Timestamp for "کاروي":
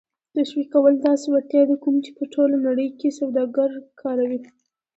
4.01-4.39